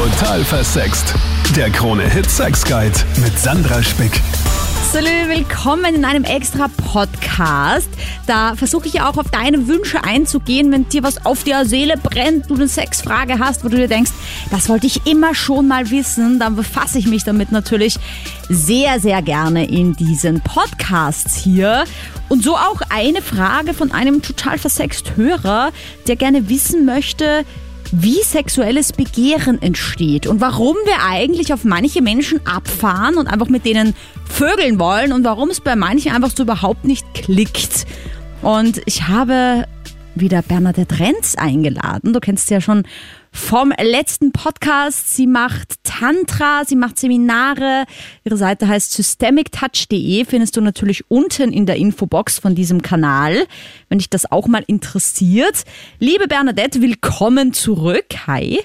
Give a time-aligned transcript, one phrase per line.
[0.00, 1.14] Total versext.
[1.54, 4.18] Der Krone Hit Sex Guide mit Sandra Spick.
[4.90, 7.90] Salü, willkommen in einem extra Podcast.
[8.26, 11.98] Da versuche ich ja auch auf deine Wünsche einzugehen, wenn dir was auf der Seele
[11.98, 14.12] brennt, du eine Sexfrage hast, wo du dir denkst,
[14.50, 17.98] das wollte ich immer schon mal wissen, dann befasse ich mich damit natürlich
[18.48, 21.84] sehr, sehr gerne in diesen Podcasts hier.
[22.30, 25.72] Und so auch eine Frage von einem total versext Hörer,
[26.06, 27.44] der gerne wissen möchte,
[27.92, 33.64] wie sexuelles Begehren entsteht und warum wir eigentlich auf manche Menschen abfahren und einfach mit
[33.64, 33.94] denen
[34.28, 37.86] vögeln wollen und warum es bei manchen einfach so überhaupt nicht klickt.
[38.42, 39.66] Und ich habe
[40.14, 42.12] wieder Bernadette Renz eingeladen.
[42.12, 42.84] Du kennst sie ja schon
[43.32, 45.14] vom letzten Podcast.
[45.14, 47.84] Sie macht Tantra, sie macht Seminare.
[48.24, 50.24] Ihre Seite heißt systemictouch.de.
[50.24, 53.46] Findest du natürlich unten in der Infobox von diesem Kanal,
[53.88, 55.64] wenn dich das auch mal interessiert.
[55.98, 58.06] Liebe Bernadette, willkommen zurück.
[58.26, 58.60] Hi.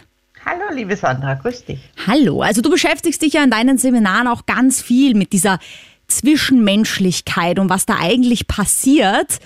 [0.46, 1.80] Hallo, liebe Sandra, grüß dich.
[2.06, 5.60] Hallo, also du beschäftigst dich ja in deinen Seminaren auch ganz viel mit dieser
[6.08, 9.40] Zwischenmenschlichkeit und was da eigentlich passiert.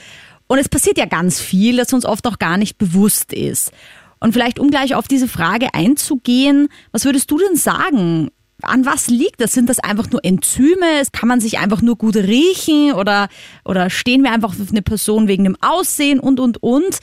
[0.52, 3.72] Und es passiert ja ganz viel, das uns oft auch gar nicht bewusst ist.
[4.20, 8.32] Und vielleicht, um gleich auf diese Frage einzugehen, was würdest du denn sagen?
[8.64, 9.54] An was liegt das?
[9.54, 11.04] Sind das einfach nur Enzyme?
[11.14, 12.94] Kann man sich einfach nur gut riechen?
[12.94, 13.30] Oder,
[13.64, 16.98] oder stehen wir einfach auf eine Person wegen dem Aussehen und, und, und?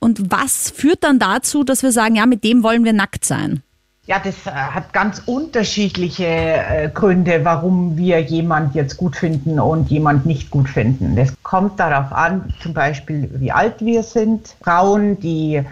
[0.00, 3.62] Und was führt dann dazu, dass wir sagen, ja, mit dem wollen wir nackt sein?
[4.08, 9.90] Ja, das äh, hat ganz unterschiedliche äh, Gründe, warum wir jemand jetzt gut finden und
[9.90, 11.14] jemand nicht gut finden.
[11.14, 14.56] Das kommt darauf an, zum Beispiel, wie alt wir sind.
[14.62, 15.62] Frauen, die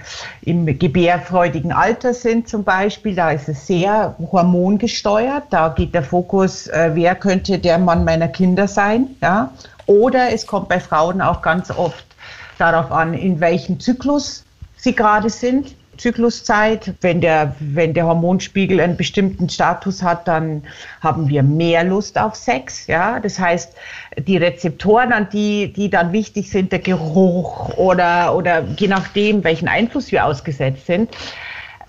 [0.43, 5.45] im gebärfreudigen Alter sind, zum Beispiel, da ist es sehr hormongesteuert.
[5.49, 9.17] Da geht der Fokus, äh, wer könnte der Mann meiner Kinder sein?
[9.23, 9.51] Ja?
[9.87, 12.05] Oder es kommt bei Frauen auch ganz oft
[12.59, 14.45] darauf an, in welchem Zyklus
[14.77, 15.75] sie gerade sind.
[15.99, 16.95] Zykluszeit.
[17.01, 20.63] Wenn der, wenn der Hormonspiegel einen bestimmten Status hat, dann
[21.01, 22.87] haben wir mehr Lust auf Sex.
[22.87, 23.75] Ja, das heißt,
[24.19, 29.69] die Rezeptoren, an die, die dann wichtig sind, der Geruch oder, oder je nachdem, welchen
[29.69, 31.11] Einfluss wir ausgesetzt sind,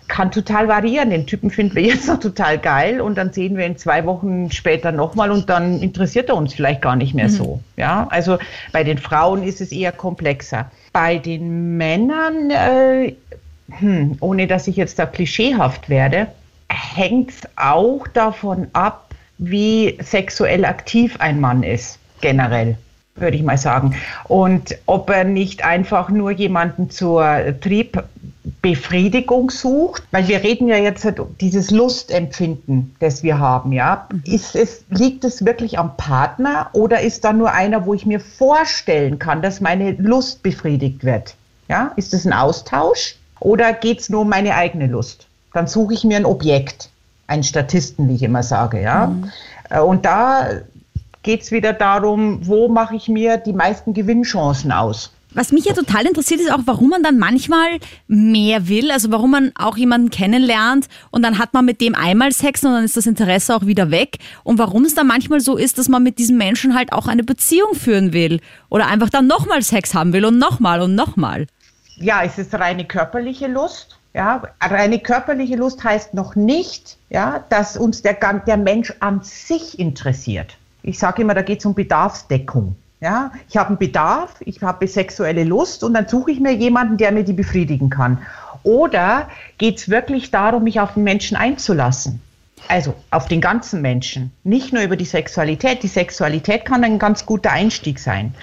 [0.08, 1.10] kann total variieren.
[1.10, 4.52] Den Typen finden wir jetzt noch total geil und dann sehen wir ihn zwei Wochen
[4.52, 7.32] später nochmal und dann interessiert er uns vielleicht gar nicht mehr mhm.
[7.32, 7.60] so.
[7.76, 8.38] Ja, also
[8.72, 10.72] bei den Frauen ist es eher komplexer.
[10.94, 13.16] Bei den Männern äh,
[13.70, 16.28] hm, ohne dass ich jetzt da klischeehaft werde,
[16.70, 22.78] hängt es auch davon ab, wie sexuell aktiv ein Mann ist, generell
[23.20, 23.96] würde ich mal sagen.
[24.26, 31.06] Und ob er nicht einfach nur jemanden zur Triebbefriedigung sucht, weil wir reden ja jetzt
[31.06, 34.08] halt dieses Lustempfinden, das wir haben, ja.
[34.12, 34.24] Mhm.
[34.26, 38.20] Ist es, liegt es wirklich am Partner oder ist da nur einer, wo ich mir
[38.20, 41.36] vorstellen kann, dass meine Lust befriedigt wird?
[41.68, 43.16] Ja, ist das ein Austausch?
[43.40, 45.28] Oder geht es nur um meine eigene Lust?
[45.54, 46.90] Dann suche ich mir ein Objekt,
[47.28, 48.82] einen Statisten, wie ich immer sage.
[48.82, 49.08] Ja?
[49.08, 49.32] Mhm.
[49.70, 50.48] Äh, und da
[51.24, 55.12] geht es wieder darum, wo mache ich mir die meisten Gewinnchancen aus?
[55.34, 59.32] Was mich ja total interessiert, ist auch, warum man dann manchmal mehr will, also warum
[59.32, 62.96] man auch jemanden kennenlernt und dann hat man mit dem einmal Sex und dann ist
[62.96, 66.18] das Interesse auch wieder weg und warum es dann manchmal so ist, dass man mit
[66.18, 70.26] diesem Menschen halt auch eine Beziehung führen will oder einfach dann nochmal Sex haben will
[70.26, 71.46] und nochmal und nochmal
[72.00, 73.98] ja, es ist reine körperliche Lust.
[74.14, 78.16] Ja, reine körperliche Lust heißt noch nicht, ja, dass uns der,
[78.48, 80.58] der Mensch an sich interessiert.
[80.82, 82.76] Ich sage immer, da geht es um Bedarfsdeckung.
[83.00, 86.98] Ja, ich habe einen Bedarf, ich habe sexuelle Lust und dann suche ich mir jemanden,
[86.98, 88.18] der mir die befriedigen kann.
[88.64, 89.28] Oder
[89.60, 92.22] geht es wirklich darum, mich auf den Menschen einzulassen?
[92.68, 95.84] Also auf den ganzen Menschen, nicht nur über die Sexualität.
[95.84, 98.34] Die Sexualität kann ein ganz guter Einstieg sein.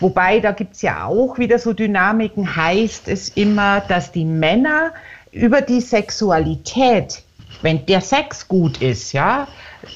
[0.00, 4.92] Wobei, da gibt es ja auch wieder so Dynamiken, heißt es immer, dass die Männer
[5.30, 7.22] über die Sexualität,
[7.62, 9.46] wenn der Sex gut ist, ja,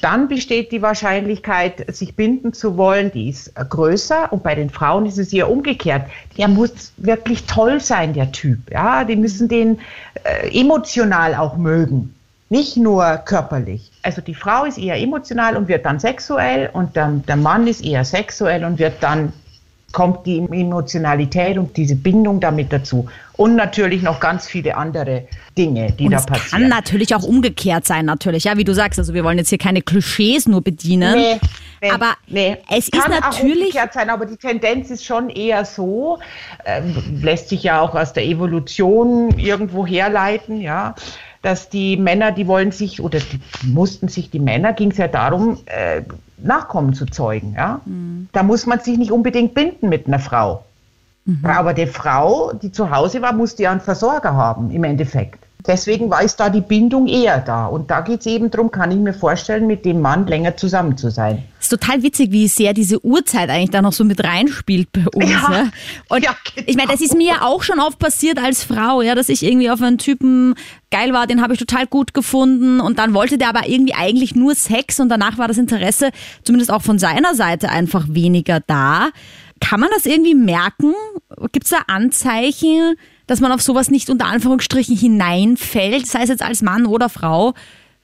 [0.01, 4.31] dann besteht die Wahrscheinlichkeit, sich binden zu wollen, die ist größer.
[4.31, 6.09] Und bei den Frauen ist es eher umgekehrt.
[6.37, 8.71] Der muss wirklich toll sein, der Typ.
[8.71, 9.79] Ja, die müssen den
[10.23, 12.14] äh, emotional auch mögen
[12.49, 13.91] nicht nur körperlich.
[14.03, 17.83] Also die Frau ist eher emotional und wird dann sexuell und der, der Mann ist
[17.83, 19.33] eher sexuell und wird dann
[19.95, 23.07] kommt die Emotionalität und diese Bindung damit dazu.
[23.37, 25.25] Und natürlich noch ganz viele andere
[25.57, 26.43] Dinge, die und da passieren.
[26.43, 28.99] Es kann natürlich auch umgekehrt sein, natürlich, ja, wie du sagst.
[28.99, 31.15] Also wir wollen jetzt hier keine Klischees nur bedienen.
[31.15, 31.39] Nee,
[31.81, 32.57] nee, aber nee.
[32.69, 33.53] es kann ist natürlich.
[33.53, 36.19] Auch umgekehrt sein, aber die Tendenz ist schon eher so,
[36.65, 36.81] äh,
[37.21, 40.93] lässt sich ja auch aus der Evolution irgendwo herleiten, ja,
[41.45, 45.07] dass die Männer, die wollen sich, oder die mussten sich, die Männer, ging es ja
[45.07, 46.01] darum, äh,
[46.37, 47.53] Nachkommen zu zeugen.
[47.55, 47.81] Ja?
[47.85, 48.29] Mhm.
[48.31, 50.65] Da muss man sich nicht unbedingt binden mit einer Frau.
[51.25, 51.45] Mhm.
[51.45, 55.44] Aber die Frau, die zu Hause war, musste ja einen Versorger haben, im Endeffekt.
[55.67, 57.65] Deswegen war es da die Bindung eher da.
[57.65, 60.97] Und da geht es eben darum, kann ich mir vorstellen, mit dem Mann länger zusammen
[60.97, 61.43] zu sein.
[61.59, 65.31] ist total witzig, wie sehr diese Uhrzeit eigentlich da noch so mit reinspielt bei uns.
[65.31, 65.69] Ja, Ja.
[66.09, 66.67] Und ja, genau.
[66.67, 69.43] ich meine, das ist mir ja auch schon oft passiert als Frau, ja, dass ich
[69.43, 70.55] irgendwie auf einen Typen
[70.91, 74.35] geil war, den habe ich total gut gefunden und dann wollte der aber irgendwie eigentlich
[74.35, 76.11] nur Sex und danach war das Interesse
[76.43, 79.09] zumindest auch von seiner Seite einfach weniger da.
[79.59, 80.93] Kann man das irgendwie merken?
[81.51, 82.95] Gibt es da Anzeichen,
[83.27, 87.53] dass man auf sowas nicht unter Anführungsstrichen hineinfällt, sei es jetzt als Mann oder Frau,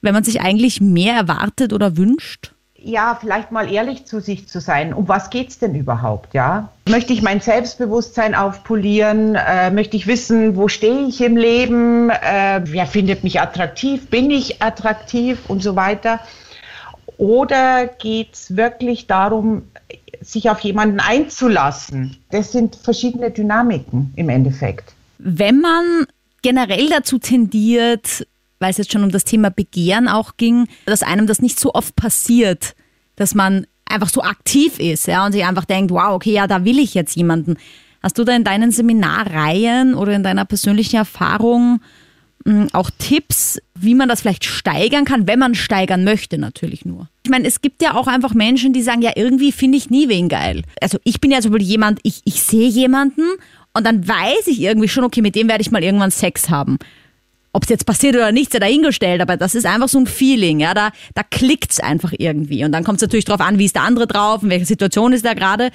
[0.02, 2.54] wenn man sich eigentlich mehr erwartet oder wünscht?
[2.84, 4.94] ja, vielleicht mal ehrlich zu sich zu sein.
[4.94, 6.70] Um was geht's denn überhaupt, ja?
[6.90, 9.36] Möchte ich mein Selbstbewusstsein aufpolieren?
[9.36, 12.10] Äh, möchte ich wissen, wo stehe ich im Leben?
[12.10, 14.10] Äh, wer findet mich attraktiv?
[14.10, 16.20] Bin ich attraktiv und so weiter?
[17.18, 19.64] Oder geht's wirklich darum,
[20.22, 22.18] sich auf jemanden einzulassen?
[22.32, 24.94] Das sind verschiedene Dynamiken im Endeffekt.
[25.24, 26.08] Wenn man
[26.42, 28.28] generell dazu tendiert,
[28.60, 31.74] weil es jetzt schon um das Thema Begehren auch ging, dass einem das nicht so
[31.74, 32.76] oft passiert,
[33.16, 36.66] dass man einfach so aktiv ist ja, und sich einfach denkt, wow, okay, ja, da
[36.66, 37.58] will ich jetzt jemanden.
[38.02, 41.82] Hast du da in deinen Seminarreihen oder in deiner persönlichen Erfahrung
[42.46, 47.10] mh, auch Tipps, wie man das vielleicht steigern kann, wenn man steigern möchte natürlich nur?
[47.24, 50.10] Ich meine, es gibt ja auch einfach Menschen, die sagen, ja, irgendwie finde ich nie
[50.10, 50.64] wen geil.
[50.82, 53.24] Also ich bin ja zum jemand, ich, ich sehe jemanden
[53.74, 56.78] und dann weiß ich irgendwie schon, okay, mit dem werde ich mal irgendwann Sex haben.
[57.54, 60.60] Ob es jetzt passiert oder nicht, sei dahingestellt, aber das ist einfach so ein Feeling,
[60.60, 62.64] ja, da, da klickt's einfach irgendwie.
[62.64, 65.12] Und dann kommt es natürlich drauf an, wie ist der andere drauf, in welcher Situation
[65.12, 65.72] ist er gerade.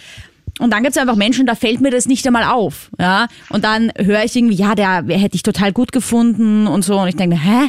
[0.58, 3.28] Und dann gibt's einfach Menschen, da fällt mir das nicht einmal auf, ja.
[3.50, 6.98] Und dann höre ich irgendwie, ja, der hätte ich total gut gefunden und so.
[6.98, 7.68] Und ich denke, hä?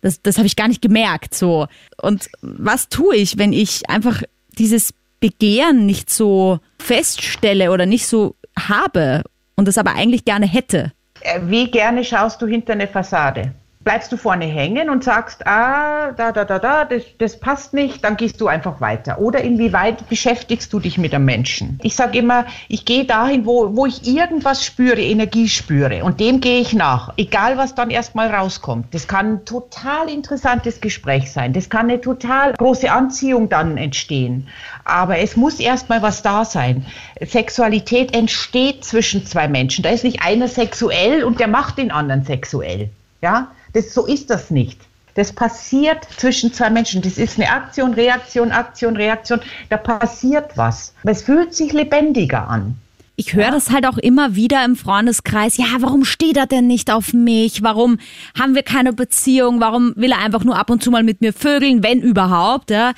[0.00, 1.66] Das, das habe ich gar nicht gemerkt, so.
[2.00, 4.22] Und was tue ich, wenn ich einfach
[4.58, 9.24] dieses Begehren nicht so feststelle oder nicht so habe
[9.58, 10.92] und das aber eigentlich gerne hätte?
[11.20, 13.52] Äh, Wie gerne schaust du hinter eine Fassade?
[13.88, 18.04] Bleibst du vorne hängen und sagst, ah, da, da, da, da, das, das passt nicht,
[18.04, 19.18] dann gehst du einfach weiter.
[19.18, 21.78] Oder inwieweit beschäftigst du dich mit einem Menschen?
[21.82, 26.42] Ich sage immer, ich gehe dahin, wo, wo ich irgendwas spüre, Energie spüre und dem
[26.42, 28.92] gehe ich nach, egal was dann erstmal rauskommt.
[28.92, 34.48] Das kann ein total interessantes Gespräch sein, das kann eine total große Anziehung dann entstehen.
[34.84, 36.84] Aber es muss erstmal was da sein.
[37.22, 39.82] Sexualität entsteht zwischen zwei Menschen.
[39.82, 42.90] Da ist nicht einer sexuell und der macht den anderen sexuell.
[43.22, 44.80] Ja, das, so ist das nicht.
[45.14, 47.02] Das passiert zwischen zwei Menschen.
[47.02, 49.40] Das ist eine Aktion, Reaktion, Aktion, Reaktion.
[49.68, 50.94] Da passiert was.
[51.02, 52.76] Es fühlt sich lebendiger an.
[53.16, 55.56] Ich höre das halt auch immer wieder im Freundeskreis.
[55.56, 57.64] Ja, warum steht er denn nicht auf mich?
[57.64, 57.98] Warum
[58.38, 59.60] haben wir keine Beziehung?
[59.60, 62.70] Warum will er einfach nur ab und zu mal mit mir vögeln, wenn überhaupt?
[62.70, 62.92] Ja?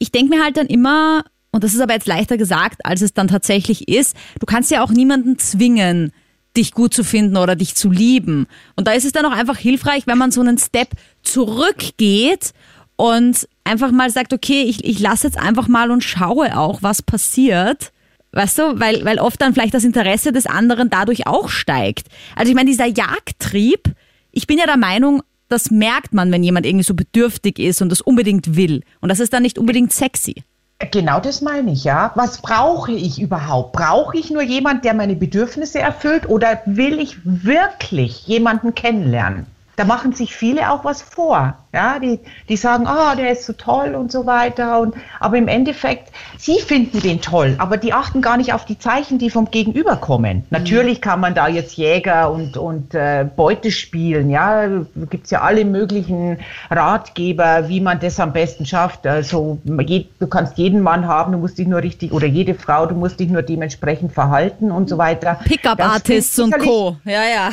[0.00, 1.22] Ich denke mir halt dann immer,
[1.52, 4.82] und das ist aber jetzt leichter gesagt, als es dann tatsächlich ist, du kannst ja
[4.82, 6.10] auch niemanden zwingen,
[6.56, 8.46] dich gut zu finden oder dich zu lieben.
[8.76, 10.90] Und da ist es dann auch einfach hilfreich, wenn man so einen Step
[11.22, 12.52] zurückgeht
[12.96, 17.02] und einfach mal sagt, okay, ich, ich lasse jetzt einfach mal und schaue auch, was
[17.02, 17.92] passiert.
[18.32, 22.08] Weißt du, weil, weil oft dann vielleicht das Interesse des anderen dadurch auch steigt.
[22.34, 23.94] Also ich meine, dieser Jagdtrieb,
[24.32, 27.90] ich bin ja der Meinung, das merkt man, wenn jemand irgendwie so bedürftig ist und
[27.90, 28.82] das unbedingt will.
[29.00, 30.42] Und das ist dann nicht unbedingt sexy.
[30.90, 32.12] Genau das meine ich, ja.
[32.14, 33.72] Was brauche ich überhaupt?
[33.72, 39.46] Brauche ich nur jemanden, der meine Bedürfnisse erfüllt oder will ich wirklich jemanden kennenlernen?
[39.76, 41.54] Da machen sich viele auch was vor.
[41.72, 44.78] Ja, die, die sagen, ah, der ist so toll und so weiter.
[44.78, 48.78] Und, aber im Endeffekt, sie finden den toll, aber die achten gar nicht auf die
[48.78, 50.44] Zeichen, die vom Gegenüber kommen.
[50.50, 54.30] Natürlich kann man da jetzt Jäger und, und äh, Beute spielen.
[54.30, 54.68] Ja,
[55.10, 56.38] gibt's ja alle möglichen
[56.70, 59.04] Ratgeber, wie man das am besten schafft.
[59.04, 62.86] Also je, du kannst jeden Mann haben, du musst dich nur richtig, oder jede Frau,
[62.86, 65.40] du musst dich nur dementsprechend verhalten und so weiter.
[65.44, 66.96] Pickup-Artists und Co.
[67.04, 67.50] Ja, ja.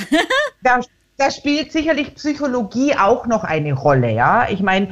[1.21, 4.47] da, spielt sicherlich Psychologie auch noch eine Rolle, ja.
[4.49, 4.89] Ich meine,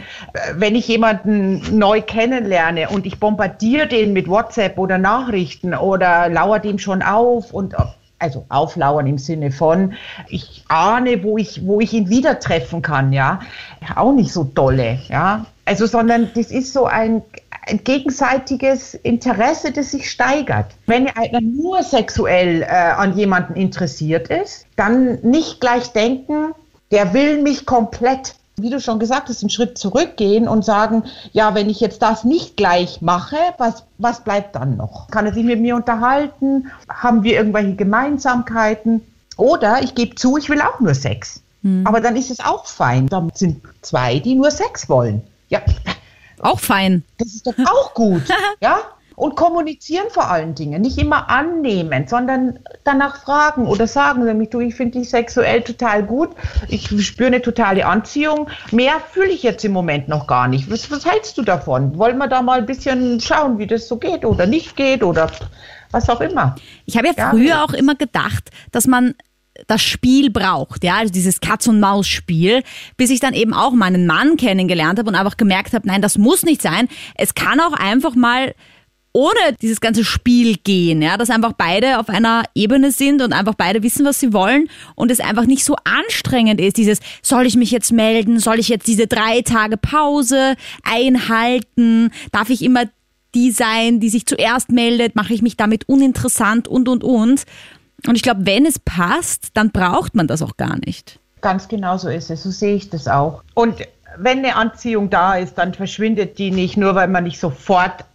[0.54, 6.60] wenn ich jemanden neu kennenlerne und ich bombardiere den mit WhatsApp oder Nachrichten oder lauere
[6.60, 7.76] dem schon auf und
[8.20, 9.94] also auflauern im Sinne von,
[10.28, 13.40] ich ahne, wo ich, wo ich ihn wieder treffen kann, ja.
[13.96, 15.46] Auch nicht so dolle, ja.
[15.66, 17.22] Also, sondern das ist so ein
[17.78, 20.68] gegenseitiges Interesse, das sich steigert.
[20.86, 26.54] Wenn einer nur sexuell äh, an jemanden interessiert ist, dann nicht gleich denken,
[26.92, 31.56] der will mich komplett, wie du schon gesagt hast, einen Schritt zurückgehen und sagen, ja,
[31.56, 35.08] wenn ich jetzt das nicht gleich mache, was, was bleibt dann noch?
[35.10, 36.72] Kann er sich mit mir unterhalten?
[36.90, 39.02] Haben wir irgendwelche Gemeinsamkeiten?
[39.38, 41.42] Oder ich gebe zu, ich will auch nur Sex.
[41.84, 43.08] Aber dann ist es auch fein.
[43.08, 45.22] Da sind zwei, die nur Sex wollen.
[45.50, 45.62] Ja,
[46.39, 47.03] Auch fein.
[47.17, 48.24] das ist doch auch gut.
[48.62, 48.79] ja?
[49.15, 50.81] Und kommunizieren vor allen Dingen.
[50.81, 56.03] Nicht immer annehmen, sondern danach fragen oder sagen nämlich, du, ich finde dich sexuell total
[56.03, 56.29] gut,
[56.69, 58.50] ich spüre eine totale Anziehung.
[58.72, 60.72] Mehr fühle ich jetzt im Moment noch gar nicht.
[60.72, 61.98] Was, was hältst du davon?
[61.98, 65.29] Wollen wir da mal ein bisschen schauen, wie das so geht oder nicht geht oder
[65.91, 66.55] was auch immer.
[66.86, 69.15] Ich habe ja, ja früher auch immer gedacht, dass man
[69.68, 72.63] das Spiel braucht, ja, also dieses Katz-und-Maus-Spiel,
[72.98, 76.18] bis ich dann eben auch meinen Mann kennengelernt habe und einfach gemerkt habe, nein, das
[76.18, 76.88] muss nicht sein.
[77.16, 78.54] Es kann auch einfach mal
[79.12, 83.56] ohne dieses ganze Spiel gehen, ja, dass einfach beide auf einer Ebene sind und einfach
[83.56, 87.56] beide wissen, was sie wollen und es einfach nicht so anstrengend ist, dieses, soll ich
[87.56, 92.84] mich jetzt melden, soll ich jetzt diese drei Tage Pause einhalten, darf ich immer
[93.36, 97.44] die sein, die sich zuerst meldet, mache ich mich damit uninteressant und, und, und.
[98.08, 101.20] Und ich glaube, wenn es passt, dann braucht man das auch gar nicht.
[101.41, 103.44] Ganz genau so ist es, so sehe ich das auch.
[103.53, 103.75] Und
[104.18, 108.06] wenn eine Anziehung da ist, dann verschwindet die nicht, nur weil man nicht sofort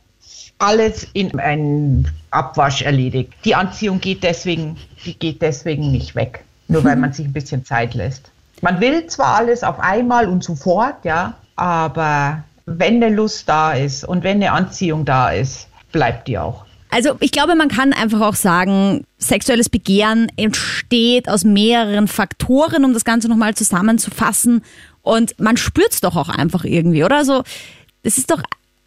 [0.58, 3.32] alles in einen Abwasch erledigt.
[3.44, 7.64] Die Anziehung geht deswegen, die geht deswegen nicht weg, nur weil man sich ein bisschen
[7.64, 8.30] Zeit lässt.
[8.60, 14.04] Man will zwar alles auf einmal und sofort, ja, aber wenn eine Lust da ist
[14.04, 16.64] und wenn eine Anziehung da ist, bleibt die auch.
[16.94, 22.92] Also ich glaube, man kann einfach auch sagen, sexuelles Begehren entsteht aus mehreren Faktoren, um
[22.92, 24.62] das Ganze nochmal zusammenzufassen.
[25.02, 27.16] Und man spürt es doch auch einfach irgendwie, oder?
[27.16, 27.42] Also
[28.04, 28.40] es ist doch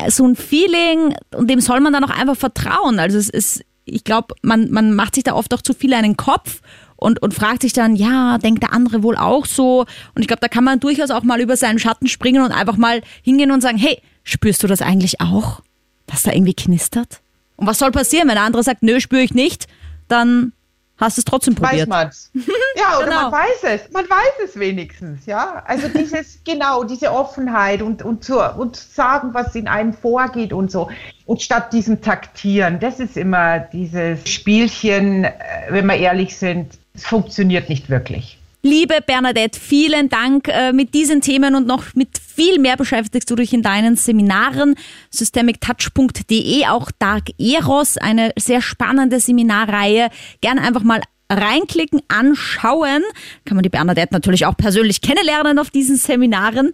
[0.07, 2.97] so ein Feeling und dem soll man dann auch einfach vertrauen.
[2.97, 6.15] Also es ist, ich glaube, man, man macht sich da oft auch zu viel einen
[6.15, 6.61] Kopf
[6.95, 9.81] und, und fragt sich dann, ja, denkt der andere wohl auch so?
[10.15, 12.77] Und ich glaube, da kann man durchaus auch mal über seinen Schatten springen und einfach
[12.77, 15.59] mal hingehen und sagen, hey, spürst du das eigentlich auch?
[16.05, 17.19] Dass da irgendwie knistert?
[17.57, 19.67] Und was soll passieren, wenn der andere sagt, nö, spüre ich nicht?
[20.07, 20.53] Dann
[20.97, 21.81] hast du es trotzdem probiert.
[21.81, 22.31] Weiß man's.
[22.75, 23.21] Ja, oder genau.
[23.23, 23.91] man weiß es.
[23.91, 25.63] Man weiß es wenigstens, ja.
[25.65, 30.71] Also dieses, genau, diese Offenheit und, und, zu, und sagen, was in einem vorgeht und
[30.71, 30.89] so.
[31.25, 35.31] Und statt diesem Taktieren, das ist immer dieses Spielchen, äh,
[35.69, 38.37] wenn wir ehrlich sind, es funktioniert nicht wirklich.
[38.63, 40.47] Liebe Bernadette, vielen Dank.
[40.47, 44.75] Äh, mit diesen Themen und noch mit viel mehr beschäftigst du dich in deinen Seminaren.
[45.11, 50.09] systemictouch.de, auch Dark Eros, eine sehr spannende Seminarreihe.
[50.41, 53.03] Gerne einfach mal reinklicken, anschauen.
[53.45, 56.71] Kann man die Bernadette natürlich auch persönlich kennenlernen auf diesen Seminaren.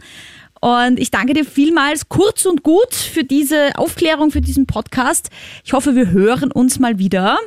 [0.62, 5.30] Und ich danke dir vielmals kurz und gut für diese Aufklärung, für diesen Podcast.
[5.66, 7.38] Ich hoffe, wir hören uns mal wieder.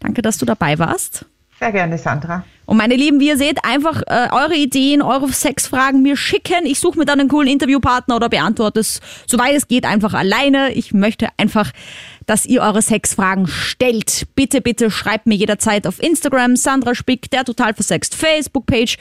[0.00, 1.26] Danke, dass du dabei warst.
[1.64, 2.44] Sehr gerne, Sandra.
[2.66, 6.66] Und meine Lieben, wie ihr seht, einfach äh, eure Ideen, eure Sexfragen mir schicken.
[6.66, 10.74] Ich suche mir dann einen coolen Interviewpartner oder beantworte es, soweit es geht, einfach alleine.
[10.74, 11.70] Ich möchte einfach,
[12.26, 14.26] dass ihr eure Sexfragen stellt.
[14.34, 18.98] Bitte, bitte schreibt mir jederzeit auf Instagram, Sandra Spick, der total versext Facebook-Page.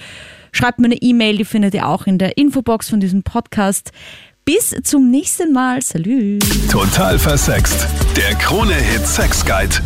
[0.54, 3.92] Schreibt mir eine E-Mail, die findet ihr auch in der Infobox von diesem Podcast.
[4.46, 5.82] Bis zum nächsten Mal.
[5.82, 6.40] Salü.
[6.72, 7.88] Total versext.
[8.16, 9.82] Der Krone-Hit Sex Guide.